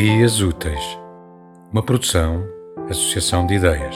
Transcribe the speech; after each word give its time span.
Ideias 0.00 0.40
Úteis, 0.40 0.98
uma 1.70 1.82
produção, 1.82 2.48
associação 2.88 3.46
de 3.46 3.56
ideias. 3.56 3.94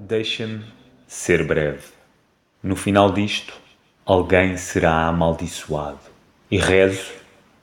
Deixa-me 0.00 0.64
ser 1.06 1.46
breve. 1.46 1.84
No 2.60 2.74
final 2.74 3.12
disto, 3.12 3.54
alguém 4.04 4.56
será 4.56 5.06
amaldiçoado. 5.06 6.00
E 6.50 6.58
rezo 6.58 7.12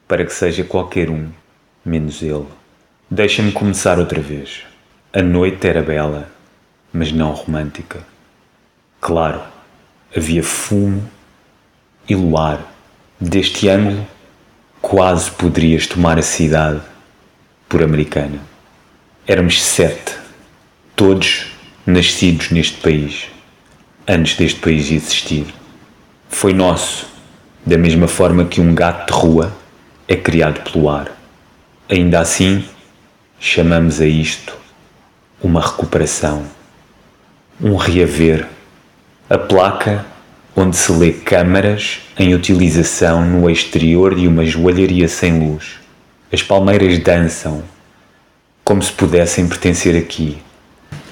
para 0.08 0.24
que 0.24 0.32
seja 0.32 0.64
qualquer 0.64 1.10
um, 1.10 1.30
menos 1.84 2.22
ele. 2.22 2.48
Deixa-me 3.12 3.52
começar 3.52 4.00
outra 4.00 4.22
vez. 4.22 4.66
A 5.12 5.22
noite 5.22 5.68
era 5.68 5.82
bela, 5.82 6.30
mas 6.94 7.12
não 7.12 7.34
romântica. 7.34 8.06
Claro, 9.02 9.42
havia 10.16 10.44
fumo 10.44 11.10
e 12.08 12.16
luar. 12.16 12.60
Deste 13.20 13.68
ângulo, 13.70 14.06
quase 14.82 15.32
poderias 15.32 15.88
tomar 15.88 16.18
a 16.18 16.22
cidade 16.22 16.82
por 17.68 17.82
americana. 17.82 18.40
Éramos 19.26 19.62
sete, 19.62 20.18
todos 20.96 21.48
nascidos 21.86 22.52
neste 22.52 22.78
país, 22.78 23.30
antes 24.08 24.36
deste 24.36 24.60
país 24.60 24.92
existir. 24.92 25.46
Foi 26.30 26.54
nosso, 26.54 27.08
da 27.66 27.78
mesma 27.78 28.08
forma 28.08 28.46
que 28.46 28.60
um 28.60 28.74
gato 28.74 29.14
de 29.14 29.20
rua 29.20 29.54
é 30.08 30.16
criado 30.16 30.62
pelo 30.70 30.90
ar. 30.90 31.12
Ainda 31.88 32.20
assim, 32.20 32.66
chamamos 33.40 34.02
a 34.02 34.06
isto 34.06 34.58
uma 35.42 35.62
recuperação, 35.62 36.46
um 37.62 37.76
reaver 37.76 38.48
a 39.30 39.38
placa 39.38 40.04
onde 40.56 40.76
se 40.76 40.92
lê 40.92 41.12
câmaras 41.12 42.00
em 42.18 42.34
utilização 42.34 43.24
no 43.24 43.48
exterior 43.48 44.16
de 44.16 44.28
uma 44.28 44.44
joalharia 44.44 45.08
sem 45.08 45.38
luz. 45.38 45.80
As 46.34 46.42
palmeiras 46.42 46.98
dançam, 46.98 47.64
como 48.64 48.82
se 48.82 48.92
pudessem 48.92 49.48
pertencer 49.48 49.96
aqui. 49.96 50.40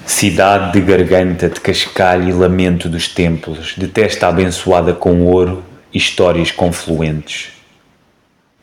Cidade 0.04 0.72
de 0.72 0.80
garganta 0.80 1.48
de 1.48 1.60
cascalho 1.60 2.28
e 2.28 2.32
lamento 2.32 2.88
dos 2.88 3.06
templos, 3.06 3.74
de 3.78 3.86
testa 3.86 4.26
abençoada 4.26 4.92
com 4.92 5.24
ouro 5.24 5.62
histórias 5.94 6.50
confluentes. 6.50 7.52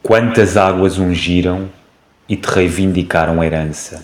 Quantas 0.03 0.57
águas 0.57 0.97
ungiram 0.99 1.69
e 2.27 2.35
te 2.35 2.47
reivindicaram 2.47 3.41
herança? 3.41 4.03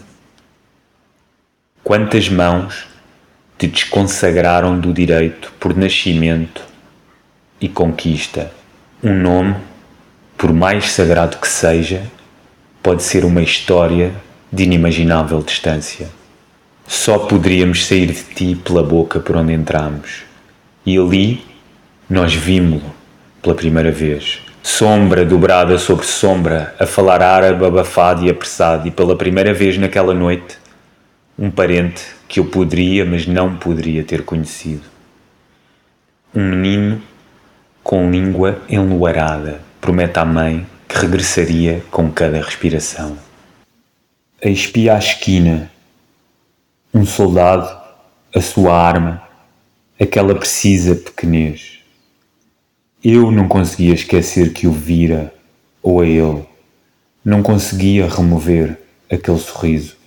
Quantas 1.84 2.30
mãos 2.30 2.91
te 3.62 3.68
desconsagraram 3.68 4.80
do 4.80 4.92
direito 4.92 5.54
por 5.60 5.78
nascimento 5.78 6.64
e 7.60 7.70
conquista. 7.70 8.52
Um 9.04 9.14
nome, 9.14 9.56
por 10.36 10.52
mais 10.52 10.92
sagrado 10.92 11.38
que 11.38 11.48
seja, 11.48 12.02
pode 12.82 13.04
ser 13.04 13.24
uma 13.24 13.44
história 13.44 14.14
de 14.52 14.64
inimaginável 14.64 15.44
distância. 15.44 16.10
Só 16.88 17.20
poderíamos 17.20 17.86
sair 17.86 18.08
de 18.08 18.24
ti 18.24 18.56
pela 18.56 18.82
boca 18.82 19.20
por 19.20 19.38
onde 19.38 19.54
entramos. 19.54 20.24
E 20.84 20.98
ali 20.98 21.46
nós 22.10 22.34
vimos-lo 22.34 22.92
pela 23.44 23.54
primeira 23.54 23.92
vez. 23.92 24.42
Sombra 24.64 25.24
dobrada 25.24 25.78
sobre 25.78 26.08
sombra, 26.08 26.74
a 26.80 26.88
falar 26.88 27.22
árabe 27.22 27.64
abafado 27.64 28.26
e 28.26 28.30
apressado, 28.32 28.88
e 28.88 28.92
pela 28.92 29.16
primeira 29.16 29.54
vez 29.54 29.78
naquela 29.78 30.16
noite, 30.16 30.58
um 31.38 31.52
parente 31.52 32.21
que 32.32 32.40
eu 32.40 32.46
poderia, 32.46 33.06
mas 33.06 33.28
não 33.28 33.58
poderia 33.58 34.06
ter 34.06 34.24
conhecido. 34.24 34.84
Um 36.34 36.42
menino 36.52 37.02
com 37.84 38.10
língua 38.10 38.62
enluarada 38.70 39.62
promete 39.82 40.18
à 40.18 40.24
mãe 40.24 40.66
que 40.88 40.98
regressaria 40.98 41.84
com 41.92 42.10
cada 42.10 42.42
respiração. 42.42 43.18
A 44.42 44.48
espia 44.48 44.96
à 44.96 44.98
esquina, 44.98 45.70
um 46.94 47.06
soldado, 47.06 47.70
a 48.34 48.40
sua 48.40 48.78
arma, 48.82 49.22
aquela 50.00 50.34
precisa 50.34 50.96
pequenez. 50.96 51.80
Eu 53.04 53.30
não 53.30 53.50
conseguia 53.50 53.94
esquecer 53.94 54.54
que 54.54 54.68
o 54.68 54.72
vira, 54.72 55.34
ou 55.84 56.00
a 56.00 56.08
ele. 56.08 56.46
Não 57.26 57.44
conseguia 57.44 58.08
remover 58.08 58.80
aquele 59.12 59.38
sorriso. 59.38 59.98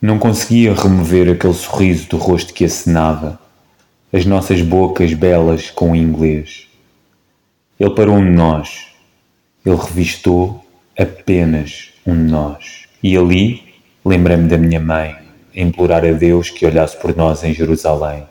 Não 0.00 0.18
conseguia 0.18 0.72
remover 0.74 1.28
aquele 1.28 1.54
sorriso 1.54 2.08
do 2.08 2.16
rosto 2.18 2.54
que 2.54 2.64
acenava, 2.64 3.38
as 4.12 4.24
nossas 4.24 4.62
bocas 4.62 5.12
belas 5.12 5.70
com 5.70 5.90
o 5.90 5.96
inglês. 5.96 6.68
Ele 7.80 7.94
parou 7.94 8.16
um 8.16 8.24
de 8.24 8.30
nós. 8.30 8.86
Ele 9.66 9.76
revistou 9.76 10.64
apenas 10.98 11.90
um 12.06 12.14
de 12.14 12.30
nós. 12.30 12.84
E 13.02 13.16
ali 13.16 13.74
lembrei-me 14.04 14.48
da 14.48 14.56
minha 14.56 14.80
mãe 14.80 15.16
a 15.56 15.60
implorar 15.60 16.04
a 16.04 16.12
Deus 16.12 16.48
que 16.48 16.64
olhasse 16.64 16.96
por 16.96 17.16
nós 17.16 17.42
em 17.42 17.52
Jerusalém, 17.52 18.24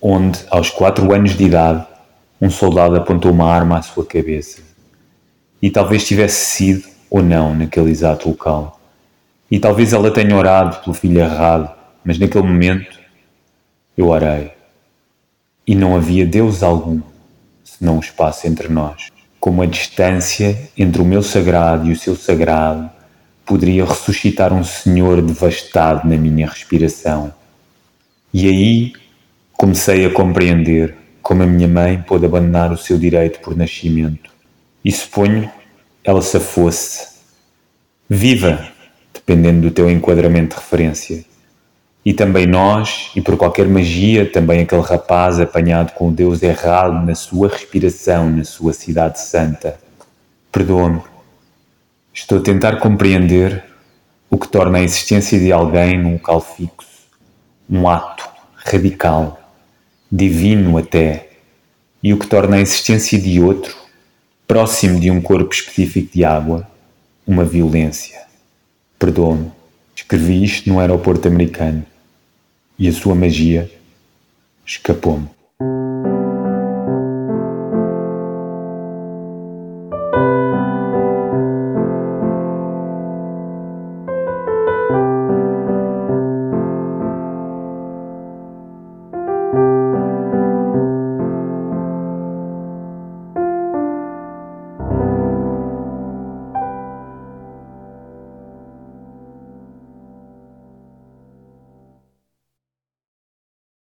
onde, 0.00 0.40
aos 0.50 0.70
quatro 0.70 1.12
anos 1.12 1.36
de 1.36 1.44
idade, 1.44 1.86
um 2.40 2.50
soldado 2.50 2.96
apontou 2.96 3.32
uma 3.32 3.50
arma 3.50 3.78
à 3.78 3.82
sua 3.82 4.04
cabeça. 4.04 4.62
E 5.60 5.70
talvez 5.70 6.06
tivesse 6.06 6.56
sido 6.56 6.88
ou 7.10 7.22
não 7.22 7.54
naquele 7.54 7.90
exato 7.90 8.28
local. 8.28 8.79
E 9.50 9.58
talvez 9.58 9.92
ela 9.92 10.10
tenha 10.10 10.36
orado 10.36 10.76
pelo 10.76 10.94
filho 10.94 11.18
errado, 11.20 11.74
mas 12.04 12.18
naquele 12.18 12.46
momento 12.46 12.98
eu 13.96 14.08
orei. 14.08 14.52
E 15.66 15.74
não 15.74 15.96
havia 15.96 16.24
Deus 16.24 16.62
algum, 16.62 17.00
senão 17.64 17.96
o 17.96 18.00
espaço 18.00 18.46
entre 18.46 18.68
nós. 18.68 19.08
Como 19.40 19.62
a 19.62 19.66
distância 19.66 20.56
entre 20.76 21.02
o 21.02 21.04
meu 21.04 21.22
sagrado 21.22 21.88
e 21.88 21.92
o 21.92 21.98
seu 21.98 22.14
sagrado 22.14 22.90
poderia 23.44 23.84
ressuscitar 23.84 24.52
um 24.52 24.62
Senhor 24.62 25.20
devastado 25.20 26.08
na 26.08 26.16
minha 26.16 26.46
respiração. 26.46 27.34
E 28.32 28.46
aí 28.46 28.92
comecei 29.54 30.06
a 30.06 30.12
compreender 30.12 30.94
como 31.20 31.42
a 31.42 31.46
minha 31.46 31.66
mãe 31.66 32.00
pôde 32.00 32.24
abandonar 32.24 32.72
o 32.72 32.76
seu 32.76 32.96
direito 32.96 33.40
por 33.40 33.56
nascimento. 33.56 34.30
E 34.84 34.92
suponho 34.92 35.50
ela 36.04 36.22
se 36.22 36.38
fosse. 36.38 37.08
Viva! 38.08 38.69
Dependendo 39.30 39.60
do 39.60 39.70
teu 39.70 39.88
enquadramento 39.88 40.56
de 40.56 40.62
referência. 40.62 41.24
E 42.04 42.12
também 42.12 42.46
nós, 42.46 43.12
e 43.14 43.20
por 43.20 43.36
qualquer 43.36 43.68
magia, 43.68 44.28
também 44.28 44.60
aquele 44.60 44.82
rapaz 44.82 45.38
apanhado 45.38 45.92
com 45.92 46.08
o 46.08 46.12
Deus 46.12 46.42
errado 46.42 47.06
na 47.06 47.14
sua 47.14 47.48
respiração, 47.48 48.28
na 48.28 48.42
sua 48.42 48.72
cidade 48.72 49.20
santa. 49.20 49.78
Perdoa-me. 50.50 51.02
Estou 52.12 52.38
a 52.38 52.42
tentar 52.42 52.80
compreender 52.80 53.62
o 54.28 54.36
que 54.36 54.48
torna 54.48 54.78
a 54.78 54.82
existência 54.82 55.38
de 55.38 55.52
alguém 55.52 55.96
num 55.96 56.14
local 56.14 56.40
fixo, 56.40 56.88
um 57.68 57.88
ato 57.88 58.28
radical, 58.56 59.38
divino 60.10 60.76
até, 60.76 61.28
e 62.02 62.12
o 62.12 62.18
que 62.18 62.26
torna 62.26 62.56
a 62.56 62.60
existência 62.60 63.18
de 63.18 63.40
outro, 63.40 63.76
próximo 64.48 64.98
de 64.98 65.08
um 65.10 65.20
corpo 65.20 65.54
específico 65.54 66.12
de 66.12 66.24
água, 66.24 66.66
uma 67.24 67.44
violência. 67.44 68.29
Perdoa-me, 69.00 69.50
escrevi 69.96 70.44
isto 70.44 70.68
no 70.68 70.78
aeroporto 70.78 71.26
americano 71.26 71.86
e 72.78 72.86
a 72.86 72.92
sua 72.92 73.14
magia 73.14 73.66
escapou-me. 74.62 75.26